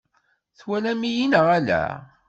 Twalam-iyi 0.59 1.25
neɣ 1.27 1.45
ala? 1.57 1.83